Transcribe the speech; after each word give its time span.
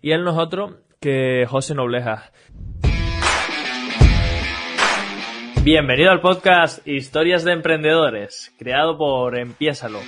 Y 0.00 0.12
él 0.12 0.24
no 0.24 0.30
es 0.30 0.38
otro 0.38 0.78
que 1.00 1.46
José 1.48 1.74
Nobleja. 1.74 2.30
Bienvenido 5.62 6.10
al 6.10 6.20
podcast 6.20 6.86
Historias 6.86 7.44
de 7.44 7.52
Emprendedores, 7.52 8.54
creado 8.58 8.96
por 8.96 9.36
Empiésalo. 9.38 10.00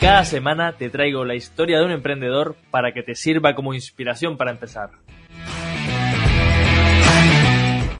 Cada 0.00 0.24
semana 0.24 0.72
te 0.72 0.90
traigo 0.90 1.24
la 1.24 1.34
historia 1.34 1.78
de 1.78 1.84
un 1.84 1.90
emprendedor 1.90 2.56
para 2.70 2.92
que 2.92 3.02
te 3.02 3.14
sirva 3.14 3.54
como 3.54 3.74
inspiración 3.74 4.36
para 4.36 4.50
empezar. 4.50 4.90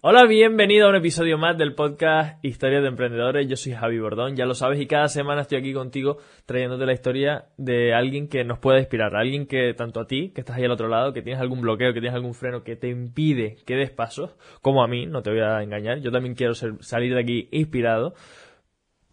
Hola, 0.06 0.26
bienvenido 0.26 0.86
a 0.86 0.90
un 0.90 0.96
episodio 0.96 1.38
más 1.38 1.56
del 1.56 1.74
podcast 1.74 2.44
Historias 2.44 2.82
de 2.82 2.88
Emprendedores. 2.88 3.48
Yo 3.48 3.56
soy 3.56 3.72
Javi 3.72 3.98
Bordón, 3.98 4.36
ya 4.36 4.44
lo 4.44 4.52
sabes, 4.52 4.78
y 4.78 4.86
cada 4.86 5.08
semana 5.08 5.40
estoy 5.40 5.56
aquí 5.56 5.72
contigo 5.72 6.18
trayéndote 6.44 6.84
la 6.84 6.92
historia 6.92 7.46
de 7.56 7.94
alguien 7.94 8.28
que 8.28 8.44
nos 8.44 8.58
pueda 8.58 8.80
inspirar, 8.80 9.16
alguien 9.16 9.46
que 9.46 9.72
tanto 9.72 10.00
a 10.00 10.06
ti, 10.06 10.28
que 10.34 10.42
estás 10.42 10.58
ahí 10.58 10.64
al 10.66 10.72
otro 10.72 10.88
lado, 10.88 11.14
que 11.14 11.22
tienes 11.22 11.40
algún 11.40 11.62
bloqueo, 11.62 11.94
que 11.94 12.00
tienes 12.00 12.14
algún 12.14 12.34
freno 12.34 12.62
que 12.64 12.76
te 12.76 12.90
impide 12.90 13.56
que 13.64 13.76
des 13.76 13.90
pasos, 13.90 14.36
como 14.60 14.84
a 14.84 14.88
mí, 14.88 15.06
no 15.06 15.22
te 15.22 15.30
voy 15.30 15.40
a 15.40 15.62
engañar, 15.62 16.00
yo 16.00 16.12
también 16.12 16.34
quiero 16.34 16.52
salir 16.52 17.14
de 17.14 17.20
aquí 17.20 17.48
inspirado. 17.50 18.12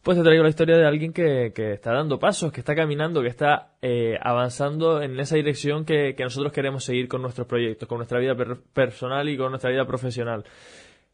Pues 0.04 0.18
te 0.18 0.24
traigo 0.24 0.42
la 0.42 0.50
historia 0.50 0.78
de 0.78 0.88
alguien 0.88 1.14
que, 1.14 1.54
está 1.56 1.94
dando 1.94 2.18
pasos, 2.18 2.52
que 2.52 2.62
está 2.62 2.74
caminando, 2.74 3.22
que 3.22 3.28
está 3.28 3.74
eh, 3.84 4.18
avanzando 4.20 5.00
en 5.00 5.20
esa 5.20 5.36
dirección 5.36 5.86
que, 5.86 6.16
nosotros 6.18 6.52
queremos 6.52 6.84
seguir 6.84 7.08
con 7.08 7.22
nuestros 7.22 7.46
proyectos, 7.46 7.88
con 7.88 8.00
nuestra 8.00 8.18
vida 8.18 8.36
personal 8.74 9.30
y 9.30 9.38
con 9.38 9.52
nuestra 9.52 9.70
vida 9.70 9.86
profesional. 9.86 10.44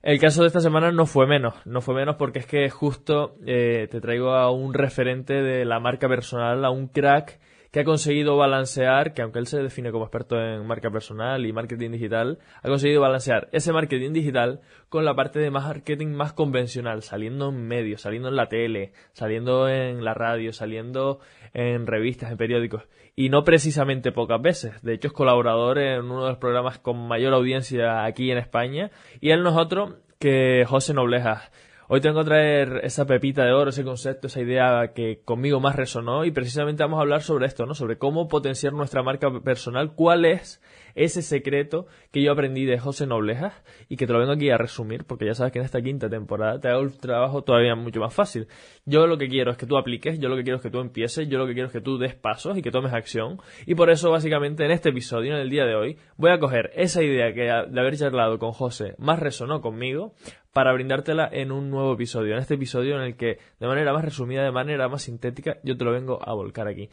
El 0.02 0.20
caso 0.20 0.42
de 0.42 0.48
esta 0.48 0.62
semana 0.62 0.94
no 0.94 1.06
fue 1.06 1.28
menos, 1.28 1.56
no 1.66 1.82
fue 1.82 1.96
menos 1.96 2.16
porque 2.16 2.40
es 2.40 2.46
que 2.46 2.70
justo 2.70 3.36
eh, 3.46 3.90
te 3.92 4.00
traigo 4.00 4.32
a 4.32 4.52
un 4.52 4.74
referente 4.74 5.34
de 5.34 5.66
la 5.66 5.82
marca 5.82 6.08
personal, 6.08 6.64
a 6.64 6.70
un 6.70 6.88
crack 6.88 7.42
que 7.78 7.82
ha 7.82 7.86
conseguido 7.86 8.36
balancear, 8.38 9.14
que 9.14 9.22
aunque 9.22 9.38
él 9.38 9.46
se 9.46 9.62
define 9.62 9.92
como 9.92 10.06
experto 10.06 10.36
en 10.42 10.66
marca 10.66 10.90
personal 10.90 11.46
y 11.46 11.54
marketing 11.54 11.92
digital, 11.92 12.40
ha 12.64 12.68
conseguido 12.68 13.02
balancear 13.02 13.50
ese 13.52 13.72
marketing 13.72 14.14
digital 14.14 14.62
con 14.90 15.06
la 15.06 15.14
parte 15.14 15.38
de 15.38 15.52
marketing 15.52 16.08
más 16.08 16.34
convencional, 16.34 17.04
saliendo 17.04 17.50
en 17.50 17.68
medios, 17.68 18.02
saliendo 18.02 18.30
en 18.30 18.36
la 18.36 18.50
tele, 18.50 18.94
saliendo 19.14 19.70
en 19.70 20.04
la 20.04 20.16
radio, 20.16 20.54
saliendo 20.54 21.20
en 21.54 21.86
revistas, 21.86 22.32
en 22.32 22.38
periódicos, 22.38 22.82
y 23.16 23.30
no 23.30 23.44
precisamente 23.44 24.12
pocas 24.12 24.42
veces. 24.42 24.82
De 24.82 24.96
hecho, 24.96 25.10
es 25.10 25.14
colaborador 25.14 25.78
en 25.78 26.06
uno 26.06 26.24
de 26.24 26.30
los 26.30 26.40
programas 26.40 26.80
con 26.80 27.08
mayor 27.08 27.36
audiencia 27.36 28.06
aquí 28.06 28.32
en 28.32 28.40
España, 28.40 28.90
y 29.22 29.30
él 29.30 29.44
no 29.44 29.52
es 29.52 29.56
otro 29.56 29.98
que 30.18 30.66
José 30.68 30.96
Nobleja. 30.96 31.52
Hoy 31.90 32.02
tengo 32.02 32.20
que 32.20 32.26
traer 32.26 32.82
esa 32.84 33.06
pepita 33.06 33.46
de 33.46 33.54
oro, 33.54 33.70
ese 33.70 33.86
concepto, 33.86 34.28
esa 34.28 34.42
idea 34.42 34.92
que 34.94 35.22
conmigo 35.24 35.62
más 35.62 35.78
resonó 35.78 36.26
y 36.26 36.32
precisamente 36.32 36.84
vamos 36.84 36.98
a 36.98 37.04
hablar 37.04 37.22
sobre 37.22 37.46
esto, 37.46 37.66
¿no? 37.66 37.76
Sobre 37.76 37.98
cómo 37.98 38.28
potenciar 38.28 38.74
nuestra 38.74 39.04
marca 39.04 39.32
personal, 39.40 39.94
cuál 39.96 40.26
es 40.26 40.62
ese 40.98 41.22
secreto 41.22 41.88
que 42.12 42.22
yo 42.22 42.32
aprendí 42.32 42.66
de 42.66 42.80
José 42.80 43.08
Noblejas 43.08 43.54
y 43.88 43.96
que 43.96 44.08
te 44.08 44.14
lo 44.14 44.20
vengo 44.20 44.34
aquí 44.34 44.50
a 44.50 44.58
resumir 44.58 45.06
porque 45.06 45.26
ya 45.26 45.34
sabes 45.34 45.54
que 45.54 45.60
en 45.60 45.66
esta 45.66 45.82
quinta 45.82 46.10
temporada 46.10 46.60
te 46.60 46.68
hago 46.70 46.82
el 46.82 46.98
trabajo 46.98 47.44
todavía 47.44 47.76
mucho 47.76 48.00
más 48.00 48.14
fácil. 48.14 48.48
Yo 48.86 49.08
lo 49.08 49.18
que 49.18 49.28
quiero 49.28 49.52
es 49.52 49.58
que 49.58 49.66
tú 49.66 49.78
apliques, 49.78 50.20
yo 50.20 50.28
lo 50.28 50.36
que 50.36 50.44
quiero 50.44 50.58
es 50.58 50.64
que 50.64 50.72
tú 50.72 50.80
empieces, 50.80 51.30
yo 51.30 51.38
lo 51.38 51.46
que 51.46 51.54
quiero 51.54 51.68
es 51.68 51.74
que 51.74 51.82
tú 51.82 51.98
des 51.98 52.16
pasos 52.16 52.58
y 52.58 52.62
que 52.62 52.72
tomes 52.72 52.94
acción 52.94 53.40
y 53.66 53.76
por 53.76 53.90
eso 53.90 54.12
básicamente 54.12 54.66
en 54.66 54.72
este 54.72 54.90
episodio, 54.90 55.36
en 55.36 55.42
el 55.42 55.50
día 55.50 55.66
de 55.66 55.76
hoy, 55.76 55.98
voy 56.18 56.32
a 56.32 56.40
coger 56.40 56.72
esa 56.76 57.04
idea 57.04 57.34
que 57.34 57.44
de 57.44 57.80
haber 57.80 57.96
charlado 57.96 58.40
con 58.40 58.52
José 58.52 58.96
más 58.98 59.20
resonó 59.20 59.62
conmigo 59.62 60.14
para 60.54 60.74
brindártela 60.74 61.30
en 61.32 61.52
un 61.52 61.70
nuevo 61.70 61.94
episodio, 61.94 62.34
en 62.34 62.40
este 62.40 62.56
episodio 62.56 62.96
en 62.96 63.04
el 63.04 63.16
que 63.16 63.38
de 63.60 63.68
manera 63.68 63.94
más 63.94 64.04
resumida, 64.04 64.44
de 64.44 64.52
manera 64.52 64.90
más 64.90 65.04
sintética, 65.04 65.58
yo 65.64 65.78
te 65.78 65.86
lo 65.86 65.92
vengo 65.92 66.20
a 66.28 66.34
volcar 66.34 66.68
aquí. 66.68 66.90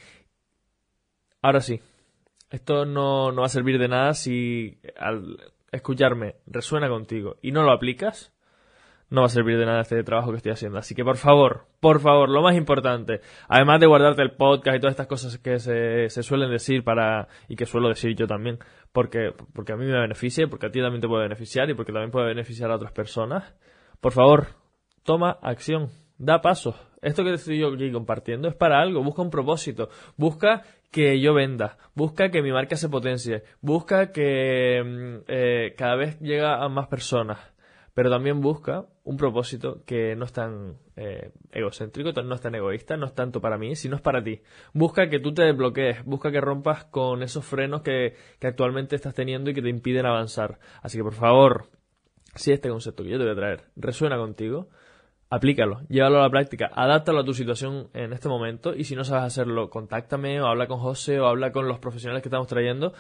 Ahora 1.41 1.61
sí, 1.61 1.81
esto 2.51 2.85
no, 2.85 3.35
va 3.35 3.47
a 3.47 3.49
servir 3.49 3.79
de 3.79 3.89
nada 3.89 4.15
si 4.15 4.79
al 4.97 5.39
escucharme 5.73 6.37
resuena 6.47 6.89
contigo 6.89 7.37
y 7.43 7.53
no 7.53 7.63
lo 7.63 7.73
aplicas, 7.73 8.33
no 9.11 9.21
va 9.21 9.27
a 9.27 9.31
servir 9.31 9.59
de 9.59 9.67
nada 9.67 9.81
este 9.81 10.03
trabajo 10.03 10.31
que 10.31 10.39
estoy 10.39 10.53
haciendo. 10.53 10.79
Así 10.79 10.95
que 10.95 11.05
por 11.05 11.17
favor, 11.17 11.67
por 11.81 12.01
favor, 12.01 12.29
lo 12.29 12.43
más 12.43 12.57
importante, 12.57 13.21
además 13.49 13.81
de 13.81 13.87
guardarte 13.87 14.23
el 14.23 14.33
podcast 14.33 14.77
y 14.77 14.81
todas 14.81 14.93
estas 14.93 15.07
cosas 15.07 15.39
que 15.39 15.59
se, 15.59 16.09
se 16.09 16.23
suelen 16.23 16.51
decir 16.51 16.85
para, 16.85 17.29
y 17.49 17.57
que 17.57 17.67
suelo 17.67 17.89
decir 17.89 18.15
yo 18.15 18.27
también, 18.27 18.59
porque, 18.93 19.33
porque 19.53 19.73
a 19.73 19.77
mí 19.77 19.85
me 19.85 20.01
beneficia, 20.01 20.47
porque 20.49 20.67
a 20.67 20.71
ti 20.71 20.81
también 20.81 21.01
te 21.01 21.09
puede 21.09 21.25
beneficiar 21.25 21.69
y 21.71 21.75
porque 21.75 21.93
también 21.93 22.11
puede 22.11 22.27
beneficiar 22.27 22.71
a 22.71 22.77
otras 22.77 22.93
personas, 22.93 23.55
por 24.01 24.13
favor, 24.13 24.47
toma 25.03 25.39
acción, 25.43 25.91
da 26.19 26.41
pasos. 26.41 26.77
Esto 27.03 27.23
que 27.23 27.35
estoy 27.35 27.59
yo 27.59 27.75
aquí 27.75 27.93
compartiendo 27.93 28.49
es 28.49 28.55
para 28.55 28.81
algo, 28.81 29.03
busca 29.03 29.23
un 29.23 29.31
propósito, 29.31 29.91
busca 30.17 30.63
que 30.91 31.21
yo 31.21 31.35
venda, 31.35 31.77
busca 31.95 32.31
que 32.31 32.41
mi 32.41 32.53
marca 32.53 32.77
se 32.77 32.89
potencie, 32.89 33.43
busca 33.61 34.13
que 34.13 34.83
mm, 34.83 35.25
eh, 35.27 35.75
cada 35.77 35.97
vez 35.97 36.19
llega 36.21 36.65
a 36.65 36.69
más 36.69 36.87
personas, 36.87 37.39
pero 37.95 38.11
también 38.11 38.41
busca 38.41 38.87
un 39.03 39.17
propósito 39.17 39.83
que 39.85 40.17
no 40.17 40.25
es 40.25 40.33
tan 40.33 40.79
eh, 40.97 41.33
egocéntrico, 41.53 42.13
no 42.23 42.35
es 42.35 42.41
tan 42.41 42.55
egoísta, 42.55 42.97
no 42.97 43.07
es 43.07 43.15
tanto 43.15 43.41
para 43.41 43.59
mí, 43.59 43.77
sino 43.77 43.97
es 43.97 44.03
para 44.03 44.23
ti. 44.23 44.41
Busca 44.73 45.11
que 45.11 45.19
tú 45.19 45.35
te 45.35 45.43
desbloquees, 45.43 46.05
busca 46.05 46.33
que 46.33 46.41
rompas 46.41 46.85
con 46.87 47.23
esos 47.23 47.45
frenos 47.45 47.83
que, 47.83 48.15
que 48.39 48.47
actualmente 48.47 48.97
estás 48.97 49.15
teniendo 49.15 49.51
y 49.51 49.55
que 49.55 49.63
te 49.63 49.69
impiden 49.69 50.07
avanzar. 50.07 50.59
Así 50.81 50.97
que 50.97 51.05
por 51.05 51.15
favor, 51.15 51.67
si 52.35 52.53
este 52.53 52.71
concepto 52.71 53.03
que 53.03 53.11
yo 53.11 53.19
te 53.19 53.25
voy 53.25 53.33
a 53.33 53.37
traer 53.37 53.65
resuena 53.77 54.17
contigo, 54.17 54.69
aplícalo, 55.35 55.81
llévalo 55.89 56.21
a 56.21 56.23
la 56.23 56.31
práctica, 56.31 56.71
adáptalo 56.73 57.21
a 57.21 57.25
tu 57.25 57.35
situación 57.35 57.89
en 57.93 58.13
este 58.13 58.29
momento 58.29 58.75
y 58.75 58.85
si 58.85 58.95
no 58.95 59.05
sabes 59.05 59.25
hacerlo, 59.25 59.69
contáctame 59.69 60.41
o 60.41 60.47
habla 60.47 60.67
con 60.67 60.79
José 60.79 61.19
o 61.19 61.27
habla 61.27 61.51
con 61.51 61.67
los 61.67 61.79
profesionales 61.79 62.23
que 62.23 62.29
estamos 62.29 62.47
trayendo 62.47 62.93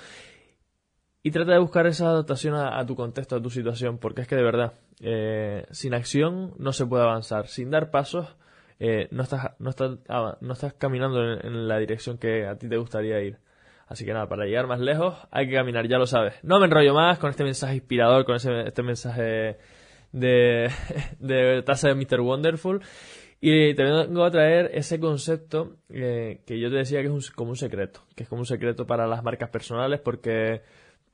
y 1.22 1.30
trata 1.30 1.52
de 1.52 1.58
buscar 1.58 1.86
esa 1.86 2.08
adaptación 2.08 2.54
a, 2.54 2.84
tu 2.84 2.96
contexto, 2.96 3.36
a 3.36 3.42
tu 3.42 3.50
situación, 3.50 3.98
porque 3.98 4.22
es 4.22 4.28
que 4.28 4.36
de 4.36 4.42
verdad, 4.42 4.74
eh, 5.00 5.64
sin 5.70 5.94
acción 5.94 6.52
no 6.58 6.72
se 6.72 6.84
puede 6.84 7.04
avanzar, 7.04 7.46
sin 7.46 7.70
dar 7.70 7.90
pasos 7.90 8.36
eh, 8.80 9.06
no, 9.12 9.22
estás, 9.22 9.52
no, 9.60 9.70
estás, 9.70 9.98
ah, 10.08 10.36
no 10.40 10.52
estás 10.52 10.74
caminando 10.74 11.22
en, 11.22 11.68
la 11.68 11.78
dirección 11.78 12.18
que 12.18 12.46
a 12.46 12.56
ti 12.56 12.68
te 12.68 12.76
gustaría 12.76 13.20
ir. 13.22 13.38
Así 13.86 14.04
que 14.04 14.12
nada, 14.12 14.28
para 14.28 14.44
llegar 14.46 14.66
más 14.66 14.80
lejos 14.80 15.14
hay 15.30 15.48
que 15.48 15.54
caminar, 15.54 15.86
ya 15.86 15.98
lo 15.98 16.06
sabes. 16.06 16.34
No 16.42 16.58
me 16.58 16.66
enrollo 16.66 16.94
más 16.94 17.18
con 17.18 17.30
este 17.30 17.44
mensaje 17.44 17.76
inspirador, 17.76 18.24
con 18.24 18.36
ese, 18.36 18.62
este 18.66 18.82
mensaje 18.82 19.58
de, 20.14 20.70
de 21.18 21.62
taza 21.62 21.88
de 21.88 21.94
Mr. 21.94 22.20
Wonderful. 22.20 22.80
Y 23.40 23.74
te 23.74 23.82
vengo 23.82 24.24
a 24.24 24.30
traer 24.30 24.70
ese 24.72 24.98
concepto 24.98 25.76
eh, 25.90 26.40
que 26.46 26.58
yo 26.58 26.70
te 26.70 26.76
decía 26.76 27.02
que 27.02 27.14
es 27.14 27.30
como 27.30 27.50
un 27.50 27.56
secreto, 27.56 28.00
que 28.16 28.22
es 28.22 28.28
como 28.28 28.40
un 28.40 28.46
secreto 28.46 28.86
para 28.86 29.06
las 29.06 29.22
marcas 29.22 29.50
personales 29.50 30.00
porque 30.00 30.62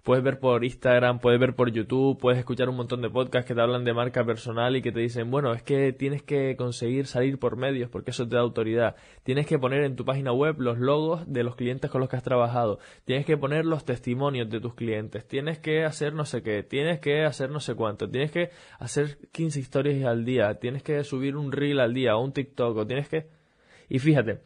puedes 0.02 0.24
ver 0.24 0.38
por 0.38 0.64
Instagram, 0.64 1.18
puedes 1.18 1.38
ver 1.38 1.54
por 1.54 1.70
YouTube, 1.70 2.18
puedes 2.18 2.38
escuchar 2.38 2.68
un 2.68 2.76
montón 2.76 3.02
de 3.02 3.10
podcasts 3.10 3.46
que 3.46 3.54
te 3.54 3.60
hablan 3.60 3.84
de 3.84 3.92
marca 3.92 4.24
personal 4.24 4.76
y 4.76 4.82
que 4.82 4.92
te 4.92 5.00
dicen, 5.00 5.30
bueno, 5.30 5.52
es 5.52 5.62
que 5.62 5.92
tienes 5.92 6.22
que 6.22 6.56
conseguir 6.56 7.06
salir 7.06 7.38
por 7.38 7.56
medios 7.56 7.90
porque 7.90 8.10
eso 8.10 8.28
te 8.28 8.36
da 8.36 8.42
autoridad. 8.42 8.96
Tienes 9.22 9.46
que 9.46 9.58
poner 9.58 9.84
en 9.84 9.96
tu 9.96 10.04
página 10.04 10.32
web 10.32 10.60
los 10.60 10.78
logos 10.78 11.22
de 11.26 11.44
los 11.44 11.56
clientes 11.56 11.90
con 11.90 12.00
los 12.00 12.08
que 12.08 12.16
has 12.16 12.22
trabajado. 12.22 12.78
Tienes 13.04 13.26
que 13.26 13.36
poner 13.36 13.64
los 13.64 13.84
testimonios 13.84 14.48
de 14.50 14.60
tus 14.60 14.74
clientes. 14.74 15.26
Tienes 15.26 15.58
que 15.58 15.84
hacer 15.84 16.14
no 16.14 16.24
sé 16.24 16.42
qué. 16.42 16.62
Tienes 16.62 17.00
que 17.00 17.24
hacer 17.24 17.50
no 17.50 17.60
sé 17.60 17.74
cuánto. 17.74 18.08
Tienes 18.08 18.30
que 18.30 18.50
hacer 18.78 19.18
15 19.32 19.60
historias 19.60 20.04
al 20.04 20.24
día. 20.24 20.54
Tienes 20.54 20.82
que 20.82 21.02
subir 21.04 21.36
un 21.36 21.52
reel 21.52 21.80
al 21.80 21.94
día 21.94 22.16
o 22.16 22.24
un 22.24 22.32
TikTok 22.32 22.76
o 22.76 22.86
tienes 22.86 23.08
que... 23.08 23.28
Y 23.88 23.98
fíjate, 23.98 24.40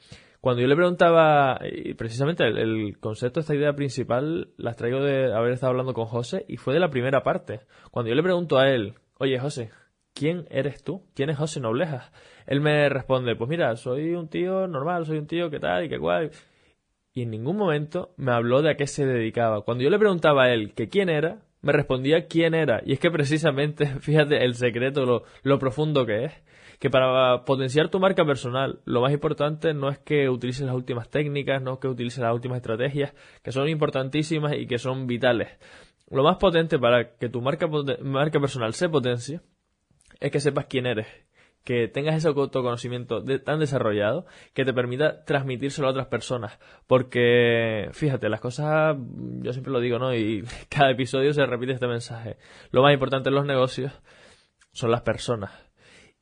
cuando 0.44 0.60
yo 0.60 0.68
le 0.68 0.76
preguntaba, 0.76 1.58
y 1.64 1.94
precisamente 1.94 2.44
el, 2.44 2.98
concepto, 3.00 3.40
esta 3.40 3.54
idea 3.54 3.72
principal, 3.72 4.50
las 4.58 4.76
traigo 4.76 5.02
de 5.02 5.32
haber 5.32 5.52
estado 5.52 5.70
hablando 5.70 5.94
con 5.94 6.04
José 6.04 6.44
y 6.46 6.58
fue 6.58 6.74
de 6.74 6.80
la 6.80 6.90
primera 6.90 7.22
parte. 7.22 7.60
Cuando 7.90 8.10
yo 8.10 8.14
le 8.14 8.22
pregunto 8.22 8.58
a 8.58 8.68
él, 8.68 8.92
oye 9.16 9.38
José, 9.38 9.70
¿quién 10.12 10.46
eres 10.50 10.84
tú? 10.84 11.02
¿Quién 11.14 11.30
es 11.30 11.38
José 11.38 11.60
Noblejas? 11.60 12.12
Él 12.46 12.60
me 12.60 12.90
responde, 12.90 13.36
pues 13.36 13.48
mira, 13.48 13.74
soy 13.76 14.14
un 14.16 14.28
tío 14.28 14.68
normal, 14.68 15.06
soy 15.06 15.16
un 15.16 15.26
tío 15.26 15.48
que 15.48 15.60
tal 15.60 15.86
y 15.86 15.88
que 15.88 15.98
cual. 15.98 16.30
Y 17.14 17.22
en 17.22 17.30
ningún 17.30 17.56
momento 17.56 18.10
me 18.18 18.32
habló 18.32 18.60
de 18.60 18.72
a 18.72 18.76
qué 18.76 18.86
se 18.86 19.06
dedicaba. 19.06 19.62
Cuando 19.62 19.82
yo 19.82 19.88
le 19.88 19.98
preguntaba 19.98 20.44
a 20.44 20.52
él 20.52 20.74
que 20.74 20.90
quién 20.90 21.08
era, 21.08 21.38
me 21.62 21.72
respondía 21.72 22.26
quién 22.26 22.52
era. 22.52 22.82
Y 22.84 22.92
es 22.92 23.00
que 23.00 23.10
precisamente, 23.10 23.86
fíjate 24.00 24.44
el 24.44 24.56
secreto, 24.56 25.06
lo, 25.06 25.22
lo 25.42 25.58
profundo 25.58 26.04
que 26.04 26.26
es 26.26 26.32
que 26.84 26.90
para 26.90 27.46
potenciar 27.46 27.88
tu 27.88 27.98
marca 27.98 28.26
personal, 28.26 28.80
lo 28.84 29.00
más 29.00 29.10
importante 29.10 29.72
no 29.72 29.88
es 29.88 29.98
que 30.00 30.28
utilices 30.28 30.66
las 30.66 30.74
últimas 30.74 31.08
técnicas, 31.08 31.62
no 31.62 31.72
es 31.72 31.78
que 31.78 31.88
utilices 31.88 32.18
las 32.18 32.34
últimas 32.34 32.56
estrategias, 32.56 33.14
que 33.42 33.52
son 33.52 33.70
importantísimas 33.70 34.52
y 34.52 34.66
que 34.66 34.76
son 34.76 35.06
vitales. 35.06 35.48
Lo 36.10 36.22
más 36.22 36.36
potente 36.36 36.78
para 36.78 37.16
que 37.16 37.30
tu 37.30 37.40
marca, 37.40 37.68
marca 38.02 38.38
personal 38.38 38.74
se 38.74 38.90
potencie 38.90 39.40
es 40.20 40.30
que 40.30 40.40
sepas 40.40 40.66
quién 40.66 40.84
eres, 40.84 41.06
que 41.64 41.88
tengas 41.88 42.16
ese 42.16 42.28
autoconocimiento 42.28 43.24
tan 43.42 43.60
desarrollado 43.60 44.26
que 44.52 44.66
te 44.66 44.74
permita 44.74 45.24
transmitírselo 45.24 45.88
a 45.88 45.92
otras 45.92 46.08
personas. 46.08 46.58
Porque, 46.86 47.88
fíjate, 47.92 48.28
las 48.28 48.42
cosas, 48.42 48.94
yo 49.40 49.54
siempre 49.54 49.72
lo 49.72 49.80
digo, 49.80 49.98
¿no? 49.98 50.14
Y 50.14 50.44
cada 50.68 50.90
episodio 50.90 51.32
se 51.32 51.46
repite 51.46 51.72
este 51.72 51.86
mensaje. 51.86 52.36
Lo 52.72 52.82
más 52.82 52.92
importante 52.92 53.30
en 53.30 53.36
los 53.36 53.46
negocios 53.46 53.90
son 54.72 54.90
las 54.90 55.00
personas. 55.00 55.64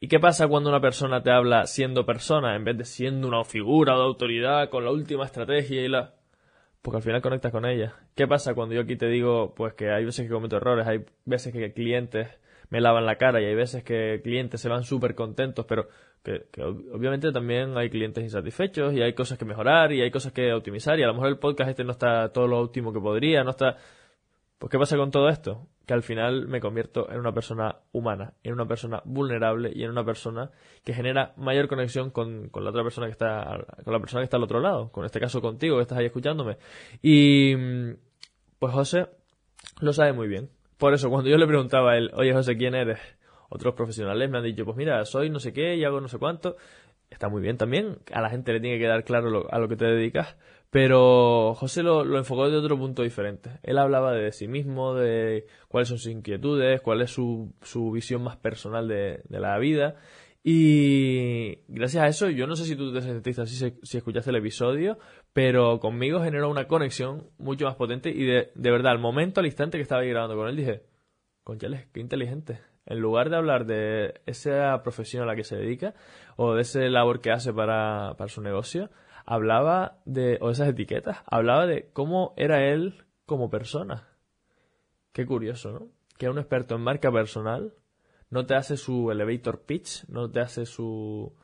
¿Y 0.02 0.08
qué 0.08 0.18
pasa 0.18 0.48
cuando 0.48 0.68
una 0.68 0.80
persona 0.80 1.22
te 1.22 1.30
habla 1.30 1.64
siendo 1.66 2.04
persona 2.04 2.56
en 2.56 2.64
vez 2.64 2.76
de 2.76 2.84
siendo 2.84 3.28
una 3.28 3.44
figura 3.44 3.94
de 3.94 4.02
autoridad 4.02 4.68
con 4.68 4.84
la 4.84 4.90
última 4.90 5.24
estrategia 5.24 5.80
y 5.80 5.86
la... 5.86 6.14
porque 6.82 6.96
al 6.96 7.04
final 7.04 7.22
conectas 7.22 7.52
con 7.52 7.64
ella. 7.64 7.94
¿Qué 8.16 8.26
pasa 8.26 8.52
cuando 8.54 8.74
yo 8.74 8.80
aquí 8.80 8.96
te 8.96 9.06
digo, 9.06 9.54
pues 9.54 9.74
que 9.74 9.92
hay 9.92 10.04
veces 10.04 10.26
que 10.26 10.32
cometo 10.32 10.56
errores, 10.56 10.88
hay 10.88 11.04
veces 11.24 11.52
que 11.52 11.72
clientes 11.72 12.26
me 12.68 12.80
lavan 12.80 13.06
la 13.06 13.14
cara 13.14 13.40
y 13.40 13.44
hay 13.44 13.54
veces 13.54 13.84
que 13.84 14.20
clientes 14.24 14.60
se 14.60 14.68
van 14.68 14.82
súper 14.82 15.14
contentos, 15.14 15.66
pero 15.66 15.86
que, 16.24 16.46
obviamente 16.92 17.30
también 17.30 17.78
hay 17.78 17.88
clientes 17.88 18.24
insatisfechos 18.24 18.94
y 18.94 19.02
hay 19.02 19.12
cosas 19.12 19.38
que 19.38 19.44
mejorar 19.44 19.92
y 19.92 20.02
hay 20.02 20.10
cosas 20.10 20.32
que 20.32 20.52
optimizar 20.52 20.98
y 20.98 21.04
a 21.04 21.06
lo 21.06 21.14
mejor 21.14 21.28
el 21.28 21.38
podcast 21.38 21.70
este 21.70 21.84
no 21.84 21.92
está 21.92 22.32
todo 22.32 22.48
lo 22.48 22.58
óptimo 22.58 22.92
que 22.92 22.98
podría, 22.98 23.44
no 23.44 23.50
está... 23.50 23.76
Pues 24.62 24.70
¿qué 24.70 24.78
pasa 24.78 24.96
con 24.96 25.10
todo 25.10 25.28
esto? 25.28 25.66
Que 25.86 25.92
al 25.92 26.04
final 26.04 26.46
me 26.46 26.60
convierto 26.60 27.10
en 27.10 27.18
una 27.18 27.32
persona 27.32 27.78
humana, 27.90 28.34
en 28.44 28.52
una 28.52 28.64
persona 28.64 29.02
vulnerable 29.04 29.72
y 29.74 29.82
en 29.82 29.90
una 29.90 30.04
persona 30.04 30.52
que 30.84 30.94
genera 30.94 31.32
mayor 31.36 31.66
conexión 31.66 32.10
con, 32.10 32.48
con 32.48 32.62
la 32.62 32.70
otra 32.70 32.84
persona 32.84 33.08
que 33.08 33.10
está, 33.10 33.58
con 33.82 33.92
la 33.92 33.98
persona 33.98 34.20
que 34.20 34.26
está 34.26 34.36
al 34.36 34.44
otro 34.44 34.60
lado, 34.60 34.92
con 34.92 35.04
este 35.04 35.18
caso 35.18 35.40
contigo 35.40 35.74
que 35.74 35.82
estás 35.82 35.98
ahí 35.98 36.06
escuchándome. 36.06 36.58
Y 37.02 37.56
pues 38.60 38.72
José 38.72 39.08
lo 39.80 39.92
sabe 39.92 40.12
muy 40.12 40.28
bien. 40.28 40.48
Por 40.78 40.94
eso, 40.94 41.10
cuando 41.10 41.28
yo 41.28 41.38
le 41.38 41.46
preguntaba 41.48 41.94
a 41.94 41.96
él, 41.96 42.12
oye 42.14 42.32
José, 42.32 42.56
¿quién 42.56 42.76
eres? 42.76 43.00
Otros 43.48 43.74
profesionales 43.74 44.30
me 44.30 44.38
han 44.38 44.44
dicho, 44.44 44.64
pues 44.64 44.76
mira, 44.76 45.04
soy 45.06 45.28
no 45.28 45.40
sé 45.40 45.52
qué 45.52 45.74
y 45.74 45.82
hago 45.82 46.00
no 46.00 46.06
sé 46.06 46.20
cuánto. 46.20 46.54
Está 47.12 47.28
muy 47.28 47.42
bien 47.42 47.56
también, 47.56 47.98
a 48.12 48.20
la 48.20 48.30
gente 48.30 48.52
le 48.52 48.60
tiene 48.60 48.78
que 48.78 48.86
dar 48.86 49.04
claro 49.04 49.46
a 49.50 49.58
lo 49.58 49.68
que 49.68 49.76
te 49.76 49.84
dedicas, 49.84 50.36
pero 50.70 51.54
José 51.54 51.82
lo, 51.82 52.16
enfocó 52.16 52.48
de 52.50 52.56
otro 52.56 52.78
punto 52.78 53.02
diferente. 53.02 53.60
Él 53.62 53.78
hablaba 53.78 54.12
de 54.12 54.32
sí 54.32 54.48
mismo, 54.48 54.94
de 54.94 55.46
cuáles 55.68 55.88
son 55.88 55.98
sus 55.98 56.10
inquietudes, 56.10 56.80
cuál 56.80 57.02
es 57.02 57.10
su, 57.10 57.54
su 57.62 57.90
visión 57.90 58.22
más 58.22 58.36
personal 58.36 58.88
de, 58.88 59.22
de 59.28 59.40
la 59.40 59.58
vida 59.58 59.96
y 60.44 61.58
gracias 61.68 62.02
a 62.02 62.08
eso, 62.08 62.28
yo 62.28 62.48
no 62.48 62.56
sé 62.56 62.64
si 62.64 62.74
tú 62.74 62.92
te 62.92 63.00
sentiste 63.00 63.42
así 63.42 63.72
si, 63.82 63.96
escuchaste 63.96 64.30
el 64.30 64.36
episodio, 64.36 64.98
pero 65.32 65.78
conmigo 65.78 66.20
generó 66.20 66.50
una 66.50 66.66
conexión 66.66 67.30
mucho 67.38 67.66
más 67.66 67.76
potente 67.76 68.10
y 68.10 68.24
de, 68.24 68.50
de 68.54 68.70
verdad, 68.70 68.92
al 68.92 68.98
momento, 68.98 69.38
al 69.38 69.46
instante 69.46 69.78
que 69.78 69.82
estaba 69.82 70.02
ahí 70.02 70.08
grabando 70.08 70.36
con 70.36 70.48
él, 70.48 70.56
dije, 70.56 70.82
conchales, 71.44 71.86
qué 71.92 72.00
inteligente. 72.00 72.60
En 72.86 72.98
lugar 72.98 73.30
de 73.30 73.36
hablar 73.36 73.66
de 73.66 74.20
esa 74.26 74.82
profesión 74.82 75.22
a 75.22 75.26
la 75.26 75.36
que 75.36 75.44
se 75.44 75.56
dedica 75.56 75.94
o 76.36 76.54
de 76.54 76.62
ese 76.62 76.88
labor 76.90 77.20
que 77.20 77.30
hace 77.30 77.52
para, 77.52 78.14
para 78.16 78.28
su 78.28 78.42
negocio, 78.42 78.90
hablaba 79.24 79.98
de, 80.04 80.38
o 80.40 80.50
esas 80.50 80.68
etiquetas, 80.68 81.18
hablaba 81.26 81.66
de 81.66 81.90
cómo 81.92 82.34
era 82.36 82.64
él 82.66 83.04
como 83.26 83.50
persona. 83.50 84.08
Qué 85.12 85.26
curioso, 85.26 85.72
¿no? 85.72 85.88
Que 86.18 86.28
un 86.28 86.38
experto 86.38 86.74
en 86.74 86.82
marca 86.82 87.12
personal, 87.12 87.74
no 88.30 88.46
te 88.46 88.54
hace 88.54 88.76
su 88.76 89.10
elevator 89.10 89.62
pitch, 89.62 90.08
no 90.08 90.30
te 90.30 90.40
hace 90.40 90.66
su, 90.66 91.36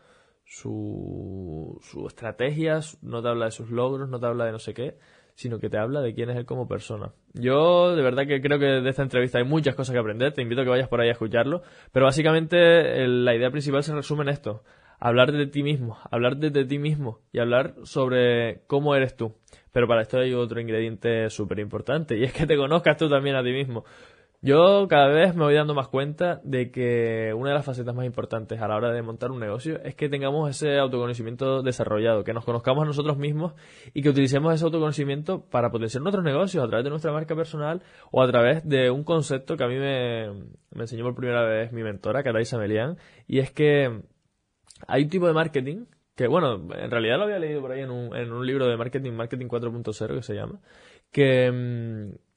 su, 0.44 1.78
su 1.82 2.06
estrategia, 2.06 2.80
no 3.02 3.22
te 3.22 3.28
habla 3.28 3.46
de 3.46 3.50
sus 3.50 3.70
logros, 3.70 4.08
no 4.08 4.18
te 4.18 4.26
habla 4.26 4.46
de 4.46 4.52
no 4.52 4.58
sé 4.58 4.74
qué, 4.74 4.98
sino 5.38 5.60
que 5.60 5.70
te 5.70 5.78
habla 5.78 6.00
de 6.00 6.14
quién 6.14 6.30
es 6.30 6.36
él 6.36 6.44
como 6.44 6.66
persona. 6.66 7.12
Yo 7.32 7.94
de 7.94 8.02
verdad 8.02 8.26
que 8.26 8.40
creo 8.40 8.58
que 8.58 8.66
de 8.66 8.90
esta 8.90 9.04
entrevista 9.04 9.38
hay 9.38 9.44
muchas 9.44 9.76
cosas 9.76 9.92
que 9.92 10.00
aprender, 10.00 10.32
te 10.32 10.42
invito 10.42 10.62
a 10.62 10.64
que 10.64 10.70
vayas 10.70 10.88
por 10.88 11.00
ahí 11.00 11.10
a 11.10 11.12
escucharlo, 11.12 11.62
pero 11.92 12.06
básicamente 12.06 13.06
la 13.06 13.36
idea 13.36 13.48
principal 13.52 13.84
se 13.84 13.94
resume 13.94 14.24
en 14.24 14.30
esto, 14.30 14.64
hablar 14.98 15.30
de 15.30 15.46
ti 15.46 15.62
mismo, 15.62 15.96
hablar 16.10 16.38
de, 16.38 16.64
ti 16.64 16.78
mismo 16.80 17.20
y 17.30 17.38
hablar 17.38 17.76
sobre 17.84 18.62
cómo 18.66 18.96
eres 18.96 19.16
tú. 19.16 19.36
Pero 19.72 19.86
para 19.86 20.02
esto 20.02 20.18
hay 20.18 20.34
otro 20.34 20.60
ingrediente 20.60 21.30
súper 21.30 21.60
importante 21.60 22.18
y 22.18 22.24
es 22.24 22.32
que 22.32 22.44
te 22.44 22.56
conozcas 22.56 22.96
tú 22.96 23.08
también 23.08 23.36
a 23.36 23.44
ti 23.44 23.52
mismo. 23.52 23.84
Yo 24.40 24.86
cada 24.88 25.08
vez 25.08 25.34
me 25.34 25.42
voy 25.42 25.54
dando 25.54 25.74
más 25.74 25.88
cuenta 25.88 26.40
de 26.44 26.70
que 26.70 27.34
una 27.34 27.50
de 27.50 27.56
las 27.56 27.64
facetas 27.64 27.92
más 27.92 28.06
importantes 28.06 28.60
a 28.60 28.68
la 28.68 28.76
hora 28.76 28.92
de 28.92 29.02
montar 29.02 29.32
un 29.32 29.40
negocio 29.40 29.82
es 29.82 29.96
que 29.96 30.08
tengamos 30.08 30.48
ese 30.48 30.78
autoconocimiento 30.78 31.62
desarrollado, 31.62 32.22
que 32.22 32.32
nos 32.32 32.44
conozcamos 32.44 32.84
a 32.84 32.86
nosotros 32.86 33.18
mismos 33.18 33.54
y 33.94 34.02
que 34.02 34.10
utilicemos 34.10 34.54
ese 34.54 34.64
autoconocimiento 34.64 35.44
para 35.50 35.70
potenciar 35.70 36.02
nuestros 36.02 36.24
negocios 36.24 36.64
a 36.64 36.68
través 36.68 36.84
de 36.84 36.90
nuestra 36.90 37.10
marca 37.10 37.34
personal 37.34 37.82
o 38.12 38.22
a 38.22 38.28
través 38.28 38.64
de 38.68 38.92
un 38.92 39.02
concepto 39.02 39.56
que 39.56 39.64
a 39.64 39.66
mí 39.68 39.74
me, 39.74 40.32
me 40.70 40.82
enseñó 40.82 41.02
por 41.02 41.16
primera 41.16 41.42
vez 41.42 41.72
mi 41.72 41.82
mentora, 41.82 42.22
Caray 42.22 42.44
Samelian, 42.44 42.96
y 43.26 43.40
es 43.40 43.50
que 43.50 44.02
hay 44.86 45.02
un 45.02 45.08
tipo 45.08 45.26
de 45.26 45.32
marketing 45.32 45.86
que, 46.14 46.28
bueno, 46.28 46.54
en 46.74 46.90
realidad 46.90 47.18
lo 47.18 47.24
había 47.24 47.40
leído 47.40 47.60
por 47.60 47.72
ahí 47.72 47.80
en 47.80 47.90
un, 47.90 48.14
en 48.14 48.32
un 48.32 48.46
libro 48.46 48.68
de 48.68 48.76
marketing, 48.76 49.12
Marketing 49.12 49.46
4.0 49.46 50.14
que 50.14 50.22
se 50.22 50.34
llama, 50.34 50.60
que 51.10 51.50
mm, 51.50 52.27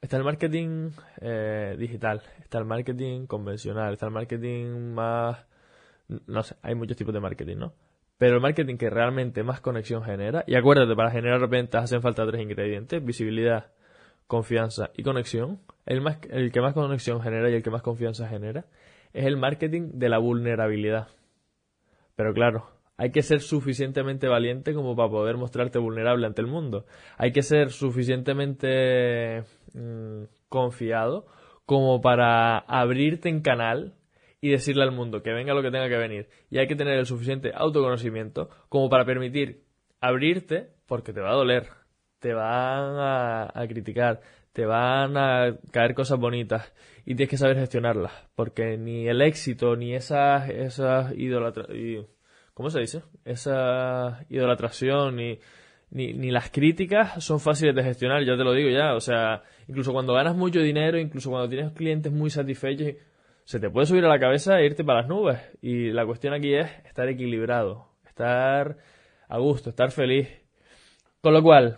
Está 0.00 0.18
el 0.18 0.24
marketing 0.24 0.90
eh, 1.20 1.74
digital, 1.78 2.22
está 2.40 2.58
el 2.58 2.64
marketing 2.64 3.26
convencional, 3.26 3.94
está 3.94 4.06
el 4.06 4.12
marketing 4.12 4.92
más... 4.94 5.46
No 6.26 6.42
sé, 6.42 6.54
hay 6.62 6.74
muchos 6.74 6.96
tipos 6.96 7.12
de 7.12 7.20
marketing, 7.20 7.56
¿no? 7.56 7.72
Pero 8.18 8.36
el 8.36 8.40
marketing 8.40 8.76
que 8.76 8.88
realmente 8.88 9.42
más 9.42 9.60
conexión 9.60 10.02
genera, 10.04 10.44
y 10.46 10.54
acuérdate, 10.54 10.94
para 10.94 11.10
generar 11.10 11.46
ventas 11.48 11.84
hacen 11.84 12.02
falta 12.02 12.26
tres 12.26 12.40
ingredientes, 12.40 13.04
visibilidad, 13.04 13.72
confianza 14.26 14.90
y 14.96 15.02
conexión. 15.02 15.60
El, 15.84 16.00
más, 16.00 16.18
el 16.30 16.52
que 16.52 16.60
más 16.60 16.74
conexión 16.74 17.20
genera 17.20 17.50
y 17.50 17.54
el 17.54 17.62
que 17.62 17.70
más 17.70 17.82
confianza 17.82 18.28
genera 18.28 18.66
es 19.12 19.24
el 19.24 19.36
marketing 19.36 19.92
de 19.94 20.08
la 20.08 20.18
vulnerabilidad. 20.18 21.08
Pero 22.16 22.32
claro, 22.32 22.70
hay 22.98 23.10
que 23.10 23.22
ser 23.22 23.40
suficientemente 23.40 24.26
valiente 24.26 24.72
como 24.74 24.96
para 24.96 25.10
poder 25.10 25.36
mostrarte 25.36 25.78
vulnerable 25.78 26.26
ante 26.26 26.40
el 26.40 26.46
mundo. 26.46 26.86
Hay 27.18 27.32
que 27.32 27.42
ser 27.42 27.70
suficientemente 27.70 29.44
mm, 29.74 30.24
confiado 30.48 31.26
como 31.66 32.00
para 32.00 32.58
abrirte 32.58 33.28
en 33.28 33.40
canal 33.40 33.94
y 34.40 34.50
decirle 34.50 34.82
al 34.84 34.92
mundo 34.92 35.22
que 35.22 35.32
venga 35.32 35.54
lo 35.54 35.62
que 35.62 35.70
tenga 35.70 35.88
que 35.88 35.96
venir. 35.96 36.28
Y 36.50 36.58
hay 36.58 36.66
que 36.66 36.76
tener 36.76 36.98
el 36.98 37.06
suficiente 37.06 37.52
autoconocimiento 37.54 38.48
como 38.68 38.88
para 38.88 39.04
permitir 39.04 39.64
abrirte 40.00 40.70
porque 40.86 41.12
te 41.12 41.20
va 41.20 41.30
a 41.30 41.34
doler, 41.34 41.68
te 42.20 42.32
van 42.32 42.96
a, 42.98 43.66
criticar, 43.68 44.20
te 44.52 44.64
van 44.64 45.16
a 45.16 45.58
caer 45.70 45.94
cosas 45.94 46.18
bonitas 46.18 46.72
y 47.04 47.14
tienes 47.14 47.28
que 47.28 47.36
saber 47.36 47.56
gestionarlas 47.58 48.12
porque 48.34 48.78
ni 48.78 49.08
el 49.08 49.20
éxito 49.20 49.76
ni 49.76 49.94
esas, 49.94 50.48
esas 50.48 51.12
idolatraciones 51.14 52.15
¿cómo 52.56 52.70
se 52.70 52.80
dice? 52.80 53.02
Esa 53.26 54.24
idolatración 54.30 55.16
ni, 55.16 55.38
ni, 55.90 56.14
ni, 56.14 56.30
las 56.30 56.50
críticas 56.50 57.22
son 57.22 57.38
fáciles 57.38 57.74
de 57.74 57.82
gestionar, 57.82 58.24
ya 58.24 58.34
te 58.34 58.44
lo 58.44 58.54
digo 58.54 58.70
ya. 58.70 58.94
O 58.94 59.00
sea, 59.00 59.42
incluso 59.68 59.92
cuando 59.92 60.14
ganas 60.14 60.34
mucho 60.34 60.60
dinero, 60.60 60.98
incluso 60.98 61.28
cuando 61.28 61.50
tienes 61.50 61.72
clientes 61.72 62.10
muy 62.10 62.30
satisfechos, 62.30 62.94
se 63.44 63.60
te 63.60 63.68
puede 63.68 63.84
subir 63.86 64.06
a 64.06 64.08
la 64.08 64.18
cabeza 64.18 64.58
e 64.58 64.64
irte 64.64 64.84
para 64.84 65.02
las 65.02 65.08
nubes. 65.08 65.38
Y 65.60 65.90
la 65.92 66.06
cuestión 66.06 66.32
aquí 66.32 66.54
es 66.54 66.66
estar 66.86 67.06
equilibrado, 67.10 67.90
estar 68.06 68.78
a 69.28 69.38
gusto, 69.38 69.68
estar 69.68 69.90
feliz. 69.90 70.26
Con 71.20 71.34
lo 71.34 71.42
cual, 71.42 71.76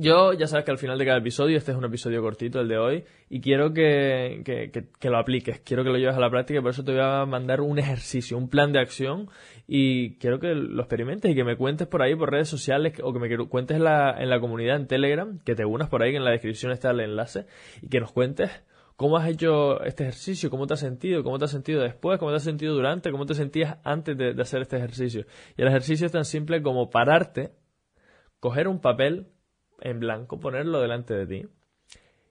yo 0.00 0.32
ya 0.32 0.46
sabes 0.46 0.64
que 0.64 0.70
al 0.70 0.78
final 0.78 0.98
de 0.98 1.04
cada 1.04 1.18
episodio, 1.18 1.56
este 1.56 1.72
es 1.72 1.76
un 1.78 1.84
episodio 1.84 2.22
cortito, 2.22 2.60
el 2.60 2.68
de 2.68 2.78
hoy, 2.78 3.04
y 3.28 3.40
quiero 3.40 3.72
que, 3.72 4.42
que, 4.44 4.70
que, 4.70 5.10
lo 5.10 5.18
apliques, 5.18 5.60
quiero 5.60 5.84
que 5.84 5.90
lo 5.90 5.98
lleves 5.98 6.16
a 6.16 6.20
la 6.20 6.30
práctica, 6.30 6.60
por 6.60 6.70
eso 6.70 6.84
te 6.84 6.92
voy 6.92 7.00
a 7.02 7.24
mandar 7.26 7.60
un 7.60 7.78
ejercicio, 7.78 8.36
un 8.36 8.48
plan 8.48 8.72
de 8.72 8.80
acción, 8.80 9.28
y 9.66 10.16
quiero 10.16 10.40
que 10.40 10.54
lo 10.54 10.80
experimentes 10.82 11.30
y 11.30 11.34
que 11.34 11.44
me 11.44 11.56
cuentes 11.56 11.86
por 11.86 12.02
ahí 12.02 12.14
por 12.14 12.30
redes 12.30 12.48
sociales 12.48 12.94
o 13.02 13.12
que 13.12 13.18
me 13.18 13.48
cuentes 13.48 13.76
en 13.76 13.84
la, 13.84 14.14
en 14.18 14.30
la 14.30 14.40
comunidad 14.40 14.76
en 14.76 14.86
Telegram, 14.86 15.38
que 15.44 15.54
te 15.54 15.64
unas 15.64 15.88
por 15.88 16.02
ahí, 16.02 16.10
que 16.12 16.16
en 16.16 16.24
la 16.24 16.30
descripción 16.30 16.72
está 16.72 16.90
el 16.90 17.00
enlace, 17.00 17.46
y 17.82 17.88
que 17.88 18.00
nos 18.00 18.12
cuentes 18.12 18.50
cómo 18.96 19.16
has 19.16 19.28
hecho 19.28 19.82
este 19.84 20.02
ejercicio, 20.04 20.50
cómo 20.50 20.66
te 20.66 20.74
has 20.74 20.80
sentido, 20.80 21.22
cómo 21.22 21.38
te 21.38 21.44
has 21.44 21.52
sentido 21.52 21.82
después, 21.82 22.18
cómo 22.18 22.32
te 22.32 22.38
has 22.38 22.42
sentido 22.42 22.74
durante, 22.74 23.12
cómo 23.12 23.26
te 23.26 23.34
sentías 23.34 23.78
antes 23.84 24.18
de 24.18 24.34
hacer 24.42 24.62
este 24.62 24.76
ejercicio. 24.76 25.24
Y 25.56 25.62
el 25.62 25.68
ejercicio 25.68 26.04
es 26.06 26.12
tan 26.12 26.24
simple 26.24 26.62
como 26.62 26.90
pararte, 26.90 27.52
coger 28.40 28.68
un 28.68 28.80
papel, 28.80 29.28
en 29.80 30.00
blanco, 30.00 30.40
ponerlo 30.40 30.80
delante 30.80 31.14
de 31.14 31.26
ti 31.26 31.48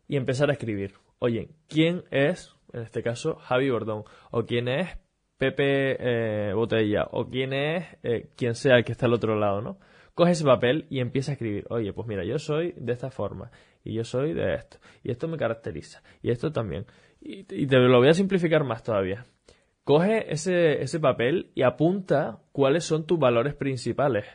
y 0.08 0.18
empezar 0.18 0.50
a 0.50 0.54
escribir. 0.54 0.94
Oye, 1.20 1.50
¿quién 1.68 2.04
es, 2.12 2.56
en 2.74 2.82
este 2.82 3.04
caso, 3.04 3.36
Javi 3.36 3.70
Bordón? 3.70 4.04
¿O 4.32 4.46
quién 4.46 4.68
es 4.68 4.98
Pepe 5.38 5.98
eh, 6.00 6.54
Botella? 6.54 7.08
¿O 7.12 7.30
quién 7.30 7.54
es 7.54 7.86
eh, 8.04 8.30
quien 8.36 8.56
sea 8.56 8.78
el 8.78 8.86
que 8.86 8.92
está 8.92 9.06
al 9.06 9.14
otro 9.14 9.38
lado, 9.38 9.62
no? 9.62 9.80
Coge 10.14 10.32
ese 10.32 10.46
papel 10.46 10.88
y 10.90 11.00
empieza 11.00 11.32
a 11.32 11.34
escribir. 11.34 11.66
Oye, 11.70 11.94
pues 11.94 12.08
mira, 12.08 12.24
yo 12.24 12.40
soy 12.40 12.74
de 12.76 12.94
esta 12.94 13.12
forma 13.12 13.52
y 13.84 13.94
yo 13.94 14.04
soy 14.04 14.34
de 14.34 14.56
esto 14.56 14.78
y 15.04 15.12
esto 15.12 15.28
me 15.28 15.38
caracteriza 15.38 16.02
y 16.22 16.32
esto 16.32 16.52
también. 16.52 16.86
Y, 17.22 17.40
y 17.54 17.68
te 17.68 17.78
lo 17.78 18.00
voy 18.00 18.10
a 18.10 18.14
simplificar 18.14 18.64
más 18.64 18.84
todavía. 18.84 19.26
Coge 19.84 20.32
ese, 20.34 20.82
ese 20.82 21.00
papel 21.00 21.52
y 21.56 21.62
apunta 21.62 22.40
cuáles 22.52 22.84
son 22.84 23.06
tus 23.06 23.18
valores 23.18 23.54
principales 23.54 24.26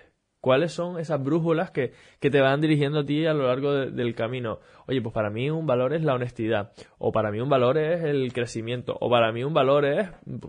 ¿Cuáles 0.42 0.72
son 0.72 0.98
esas 0.98 1.22
brújulas 1.22 1.70
que, 1.70 1.92
que, 2.18 2.28
te 2.28 2.40
van 2.40 2.60
dirigiendo 2.60 2.98
a 2.98 3.04
ti 3.04 3.24
a 3.26 3.32
lo 3.32 3.46
largo 3.46 3.72
del 3.72 4.14
camino? 4.16 4.58
Oye, 4.88 5.00
pues 5.00 5.14
para 5.14 5.30
mí 5.30 5.48
un 5.48 5.68
valor 5.68 5.94
es 5.94 6.02
la 6.02 6.14
honestidad, 6.14 6.72
o 6.98 7.12
para 7.12 7.30
mí 7.30 7.40
un 7.40 7.48
valor 7.48 7.78
es 7.78 8.02
el 8.02 8.32
crecimiento, 8.32 8.98
o 9.00 9.08
para 9.08 9.30
mí 9.30 9.44
un 9.44 9.54
valor 9.54 9.84
es, 9.84 10.08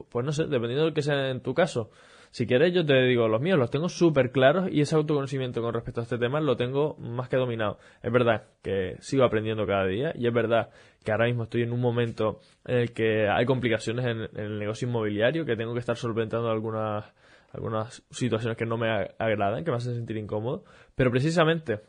pues 0.09 0.25
no 0.25 0.31
sé, 0.31 0.45
dependiendo 0.45 0.87
de 0.87 0.93
que 0.93 1.03
sea 1.03 1.29
en 1.29 1.41
tu 1.41 1.53
caso. 1.53 1.91
Si 2.31 2.47
quieres, 2.47 2.73
yo 2.73 2.83
te 2.83 2.99
digo, 3.03 3.27
los 3.27 3.39
míos 3.39 3.59
los 3.59 3.69
tengo 3.69 3.87
súper 3.87 4.31
claros 4.31 4.67
y 4.71 4.81
ese 4.81 4.95
autoconocimiento 4.95 5.61
con 5.61 5.75
respecto 5.75 5.99
a 5.99 6.03
este 6.05 6.17
tema 6.17 6.41
lo 6.41 6.57
tengo 6.57 6.95
más 6.97 7.29
que 7.29 7.37
dominado. 7.37 7.77
Es 8.01 8.11
verdad 8.11 8.47
que 8.63 8.95
sigo 8.99 9.23
aprendiendo 9.25 9.67
cada 9.67 9.85
día 9.85 10.11
y 10.15 10.25
es 10.25 10.33
verdad 10.33 10.69
que 11.05 11.11
ahora 11.11 11.27
mismo 11.27 11.43
estoy 11.43 11.61
en 11.61 11.71
un 11.71 11.79
momento 11.79 12.39
en 12.65 12.77
el 12.77 12.93
que 12.93 13.29
hay 13.29 13.45
complicaciones 13.45 14.07
en 14.07 14.41
el 14.41 14.57
negocio 14.57 14.87
inmobiliario, 14.87 15.45
que 15.45 15.55
tengo 15.55 15.73
que 15.73 15.81
estar 15.81 15.95
solventando 15.95 16.49
algunas 16.49 17.05
algunas 17.53 18.03
situaciones 18.09 18.57
que 18.57 18.65
no 18.65 18.77
me 18.77 18.89
agradan, 19.17 19.63
que 19.63 19.71
me 19.71 19.77
hacen 19.77 19.95
sentir 19.95 20.17
incómodo, 20.17 20.65
pero 20.95 21.11
precisamente 21.11 21.81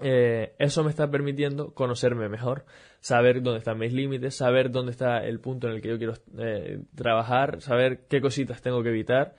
eh, 0.00 0.54
eso 0.58 0.82
me 0.82 0.90
está 0.90 1.10
permitiendo 1.10 1.74
conocerme 1.74 2.28
mejor, 2.28 2.64
saber 3.00 3.42
dónde 3.42 3.58
están 3.58 3.78
mis 3.78 3.92
límites, 3.92 4.36
saber 4.36 4.70
dónde 4.70 4.92
está 4.92 5.18
el 5.24 5.40
punto 5.40 5.68
en 5.68 5.74
el 5.74 5.82
que 5.82 5.88
yo 5.88 5.98
quiero 5.98 6.14
eh, 6.38 6.80
trabajar, 6.94 7.60
saber 7.60 8.06
qué 8.08 8.20
cositas 8.20 8.62
tengo 8.62 8.82
que 8.82 8.88
evitar. 8.88 9.36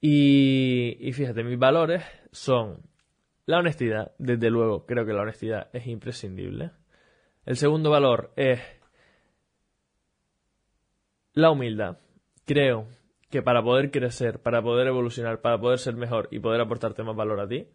Y, 0.00 0.96
y 1.00 1.12
fíjate, 1.12 1.44
mis 1.44 1.58
valores 1.58 2.02
son 2.32 2.82
la 3.46 3.58
honestidad, 3.58 4.12
desde 4.18 4.50
luego, 4.50 4.86
creo 4.86 5.06
que 5.06 5.12
la 5.12 5.22
honestidad 5.22 5.68
es 5.72 5.86
imprescindible. 5.86 6.72
El 7.44 7.56
segundo 7.56 7.90
valor 7.90 8.32
es 8.36 8.60
la 11.32 11.50
humildad. 11.50 11.98
Creo 12.44 12.88
que 13.30 13.42
para 13.42 13.62
poder 13.62 13.90
crecer, 13.90 14.40
para 14.40 14.62
poder 14.62 14.86
evolucionar, 14.86 15.40
para 15.40 15.58
poder 15.58 15.78
ser 15.78 15.96
mejor 15.96 16.28
y 16.30 16.38
poder 16.38 16.60
aportarte 16.60 17.02
más 17.02 17.16
valor 17.16 17.40
a 17.40 17.48
ti, 17.48 17.68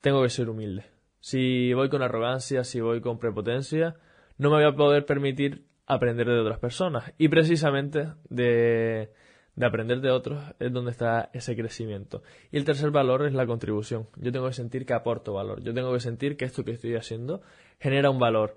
tengo 0.00 0.22
que 0.22 0.30
ser 0.30 0.48
humilde. 0.48 0.84
Si 1.20 1.72
voy 1.74 1.88
con 1.88 2.02
arrogancia, 2.02 2.64
si 2.64 2.80
voy 2.80 3.00
con 3.00 3.18
prepotencia, 3.18 3.96
no 4.38 4.50
me 4.50 4.56
voy 4.56 4.64
a 4.64 4.74
poder 4.74 5.04
permitir 5.04 5.66
aprender 5.86 6.26
de 6.26 6.40
otras 6.40 6.58
personas. 6.58 7.12
Y 7.18 7.28
precisamente 7.28 8.08
de, 8.28 9.12
de 9.54 9.66
aprender 9.66 10.00
de 10.00 10.10
otros 10.10 10.42
es 10.58 10.72
donde 10.72 10.90
está 10.90 11.30
ese 11.34 11.54
crecimiento. 11.54 12.22
Y 12.50 12.56
el 12.56 12.64
tercer 12.64 12.90
valor 12.90 13.26
es 13.26 13.34
la 13.34 13.46
contribución. 13.46 14.08
Yo 14.16 14.32
tengo 14.32 14.46
que 14.46 14.54
sentir 14.54 14.86
que 14.86 14.94
aporto 14.94 15.34
valor. 15.34 15.62
Yo 15.62 15.74
tengo 15.74 15.92
que 15.92 16.00
sentir 16.00 16.36
que 16.36 16.46
esto 16.46 16.64
que 16.64 16.72
estoy 16.72 16.94
haciendo 16.96 17.42
genera 17.78 18.10
un 18.10 18.18
valor. 18.18 18.56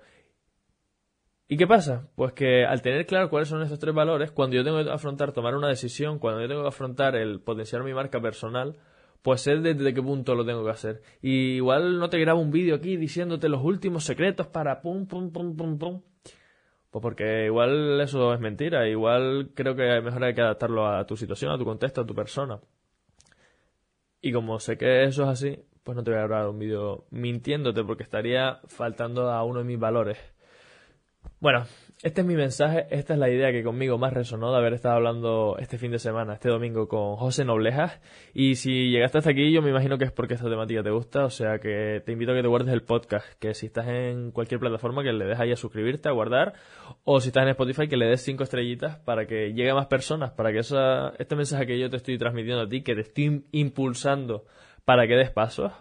¿Y 1.46 1.56
qué 1.58 1.66
pasa? 1.66 2.08
Pues 2.16 2.32
que 2.32 2.64
al 2.64 2.80
tener 2.80 3.06
claro 3.06 3.28
cuáles 3.28 3.48
son 3.48 3.62
estos 3.62 3.78
tres 3.78 3.94
valores, 3.94 4.30
cuando 4.30 4.56
yo 4.56 4.64
tengo 4.64 4.82
que 4.82 4.90
afrontar 4.90 5.32
tomar 5.32 5.54
una 5.54 5.68
decisión, 5.68 6.18
cuando 6.18 6.40
yo 6.40 6.48
tengo 6.48 6.62
que 6.62 6.68
afrontar 6.68 7.16
el 7.16 7.40
potenciar 7.40 7.82
mi 7.84 7.92
marca 7.92 8.20
personal, 8.20 8.76
pues 9.22 9.42
sé 9.42 9.56
desde 9.56 9.94
qué 9.94 10.02
punto 10.02 10.34
lo 10.34 10.44
tengo 10.44 10.64
que 10.64 10.70
hacer. 10.70 11.02
Y 11.22 11.56
igual 11.56 11.98
no 11.98 12.10
te 12.10 12.18
grabo 12.18 12.40
un 12.40 12.50
vídeo 12.50 12.74
aquí 12.76 12.96
diciéndote 12.96 13.48
los 13.48 13.62
últimos 13.62 14.04
secretos 14.04 14.46
para 14.48 14.80
pum, 14.82 15.06
pum, 15.06 15.32
pum, 15.32 15.56
pum, 15.56 15.78
pum. 15.78 16.02
Pues 16.90 17.02
porque 17.02 17.46
igual 17.46 18.00
eso 18.00 18.32
es 18.34 18.40
mentira. 18.40 18.88
Igual 18.88 19.52
creo 19.54 19.74
que 19.76 20.00
mejor 20.00 20.24
hay 20.24 20.34
que 20.34 20.42
adaptarlo 20.42 20.86
a 20.86 21.06
tu 21.06 21.16
situación, 21.16 21.52
a 21.52 21.58
tu 21.58 21.64
contexto, 21.64 22.02
a 22.02 22.06
tu 22.06 22.14
persona. 22.14 22.60
Y 24.20 24.32
como 24.32 24.58
sé 24.60 24.78
que 24.78 25.04
eso 25.04 25.24
es 25.24 25.28
así, 25.28 25.58
pues 25.82 25.96
no 25.96 26.04
te 26.04 26.10
voy 26.10 26.20
a 26.20 26.26
grabar 26.26 26.48
un 26.48 26.58
vídeo 26.58 27.06
mintiéndote 27.10 27.84
porque 27.84 28.02
estaría 28.02 28.60
faltando 28.66 29.30
a 29.30 29.44
uno 29.44 29.58
de 29.60 29.64
mis 29.64 29.78
valores. 29.78 30.18
Bueno, 31.40 31.66
este 32.02 32.22
es 32.22 32.26
mi 32.26 32.36
mensaje, 32.36 32.86
esta 32.90 33.14
es 33.14 33.18
la 33.18 33.30
idea 33.30 33.52
que 33.52 33.62
conmigo 33.62 33.98
más 33.98 34.12
resonó 34.12 34.50
de 34.50 34.58
haber 34.58 34.74
estado 34.74 34.96
hablando 34.96 35.56
este 35.58 35.78
fin 35.78 35.90
de 35.90 35.98
semana, 35.98 36.34
este 36.34 36.48
domingo, 36.48 36.88
con 36.88 37.16
José 37.16 37.44
Noblejas. 37.44 38.00
Y 38.34 38.56
si 38.56 38.90
llegaste 38.90 39.18
hasta 39.18 39.30
aquí, 39.30 39.52
yo 39.52 39.62
me 39.62 39.70
imagino 39.70 39.96
que 39.96 40.04
es 40.04 40.12
porque 40.12 40.34
esta 40.34 40.48
temática 40.48 40.82
te 40.82 40.90
gusta, 40.90 41.24
o 41.24 41.30
sea 41.30 41.58
que 41.58 42.02
te 42.04 42.12
invito 42.12 42.32
a 42.32 42.34
que 42.34 42.42
te 42.42 42.48
guardes 42.48 42.72
el 42.72 42.82
podcast, 42.82 43.26
que 43.38 43.54
si 43.54 43.66
estás 43.66 43.88
en 43.88 44.32
cualquier 44.32 44.60
plataforma, 44.60 45.02
que 45.02 45.12
le 45.12 45.24
des 45.24 45.40
ahí 45.40 45.52
a 45.52 45.56
suscribirte, 45.56 46.08
a 46.08 46.12
guardar, 46.12 46.54
o 47.04 47.20
si 47.20 47.28
estás 47.28 47.44
en 47.44 47.50
Spotify, 47.50 47.88
que 47.88 47.96
le 47.96 48.06
des 48.06 48.22
cinco 48.22 48.42
estrellitas 48.42 48.98
para 48.98 49.26
que 49.26 49.52
llegue 49.52 49.70
a 49.70 49.74
más 49.74 49.86
personas, 49.86 50.32
para 50.32 50.52
que 50.52 50.58
esa, 50.58 51.14
este 51.18 51.36
mensaje 51.36 51.66
que 51.66 51.78
yo 51.78 51.88
te 51.88 51.96
estoy 51.96 52.18
transmitiendo 52.18 52.62
a 52.62 52.68
ti, 52.68 52.82
que 52.82 52.94
te 52.94 53.00
estoy 53.02 53.46
impulsando 53.52 54.44
para 54.84 55.06
que 55.06 55.14
des 55.14 55.30
pasos, 55.30 55.72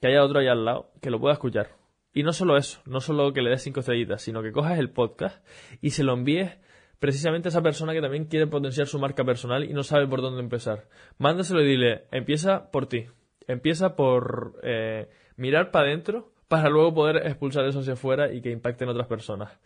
que 0.00 0.08
haya 0.08 0.24
otro 0.24 0.40
allá 0.40 0.52
al 0.52 0.64
lado, 0.64 0.92
que 1.00 1.10
lo 1.10 1.20
pueda 1.20 1.34
escuchar. 1.34 1.79
Y 2.12 2.22
no 2.22 2.32
solo 2.32 2.56
eso, 2.56 2.80
no 2.86 3.00
solo 3.00 3.32
que 3.32 3.42
le 3.42 3.50
des 3.50 3.62
cinco 3.62 3.80
estrellitas, 3.80 4.22
sino 4.22 4.42
que 4.42 4.52
cojas 4.52 4.78
el 4.78 4.90
podcast 4.90 5.46
y 5.80 5.90
se 5.90 6.02
lo 6.02 6.14
envíes 6.14 6.58
precisamente 6.98 7.48
a 7.48 7.50
esa 7.50 7.62
persona 7.62 7.92
que 7.92 8.00
también 8.00 8.26
quiere 8.26 8.46
potenciar 8.46 8.86
su 8.86 8.98
marca 8.98 9.24
personal 9.24 9.64
y 9.64 9.72
no 9.72 9.82
sabe 9.82 10.06
por 10.06 10.20
dónde 10.20 10.40
empezar. 10.40 10.88
Mándaselo 11.18 11.62
y 11.62 11.66
dile, 11.66 12.04
empieza 12.10 12.70
por 12.70 12.86
ti, 12.86 13.06
empieza 13.46 13.96
por 13.96 14.60
eh, 14.62 15.08
mirar 15.36 15.70
para 15.70 15.86
adentro 15.86 16.32
para 16.48 16.68
luego 16.68 16.92
poder 16.92 17.26
expulsar 17.28 17.64
eso 17.64 17.78
hacia 17.78 17.92
afuera 17.92 18.32
y 18.32 18.42
que 18.42 18.50
impacte 18.50 18.84
en 18.84 18.90
otras 18.90 19.06
personas. 19.06 19.56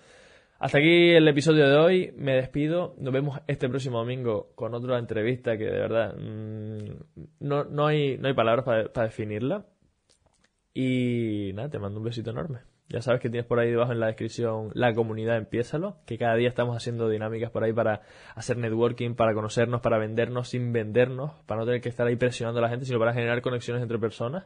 Hasta 0.58 0.78
aquí 0.78 1.10
el 1.10 1.26
episodio 1.26 1.68
de 1.68 1.76
hoy, 1.76 2.14
me 2.16 2.36
despido, 2.36 2.94
nos 2.98 3.12
vemos 3.12 3.40
este 3.46 3.68
próximo 3.68 3.98
domingo 3.98 4.52
con 4.54 4.74
otra 4.74 4.98
entrevista 4.98 5.58
que 5.58 5.64
de 5.64 5.78
verdad 5.78 6.14
mm, 6.16 7.24
no, 7.40 7.64
no, 7.64 7.86
hay, 7.86 8.18
no 8.18 8.28
hay 8.28 8.34
palabras 8.34 8.64
para 8.64 9.06
definirla. 9.06 9.66
Y 10.74 11.52
nada, 11.54 11.70
te 11.70 11.78
mando 11.78 12.00
un 12.00 12.04
besito 12.04 12.30
enorme. 12.30 12.58
Ya 12.88 13.00
sabes 13.00 13.20
que 13.20 13.30
tienes 13.30 13.46
por 13.46 13.58
ahí 13.60 13.70
debajo 13.70 13.92
en 13.92 14.00
la 14.00 14.08
descripción 14.08 14.70
la 14.74 14.92
comunidad 14.92 15.38
Empiézalo, 15.38 15.96
que 16.04 16.18
cada 16.18 16.34
día 16.34 16.48
estamos 16.48 16.76
haciendo 16.76 17.08
dinámicas 17.08 17.50
por 17.50 17.64
ahí 17.64 17.72
para 17.72 18.02
hacer 18.34 18.58
networking, 18.58 19.14
para 19.14 19.32
conocernos, 19.32 19.80
para 19.80 19.98
vendernos 19.98 20.48
sin 20.48 20.72
vendernos, 20.72 21.32
para 21.46 21.60
no 21.60 21.66
tener 21.66 21.80
que 21.80 21.88
estar 21.88 22.06
ahí 22.06 22.16
presionando 22.16 22.58
a 22.58 22.62
la 22.62 22.68
gente, 22.68 22.84
sino 22.84 22.98
para 22.98 23.14
generar 23.14 23.40
conexiones 23.40 23.82
entre 23.82 23.98
personas 23.98 24.44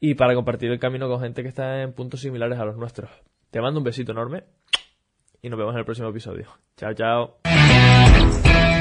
y 0.00 0.14
para 0.14 0.34
compartir 0.34 0.70
el 0.70 0.78
camino 0.78 1.08
con 1.08 1.20
gente 1.20 1.42
que 1.42 1.48
está 1.48 1.82
en 1.82 1.92
puntos 1.92 2.20
similares 2.20 2.58
a 2.58 2.64
los 2.64 2.76
nuestros. 2.76 3.10
Te 3.50 3.60
mando 3.60 3.80
un 3.80 3.84
besito 3.84 4.12
enorme 4.12 4.44
y 5.42 5.50
nos 5.50 5.58
vemos 5.58 5.74
en 5.74 5.80
el 5.80 5.84
próximo 5.84 6.08
episodio. 6.08 6.46
Chao, 6.76 6.94
chao. 6.94 7.36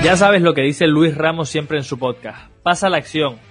Ya 0.04 0.16
sabes 0.16 0.42
lo 0.42 0.54
que 0.54 0.62
dice 0.62 0.88
Luis 0.88 1.16
Ramos 1.16 1.50
siempre 1.50 1.78
en 1.78 1.84
su 1.84 2.00
podcast. 2.00 2.52
Pasa 2.64 2.90
la 2.90 2.98
acción 2.98 3.51